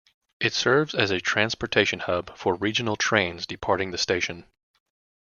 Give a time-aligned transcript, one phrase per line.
[0.39, 4.47] It serves as a transportation hub for regional trains departing the station.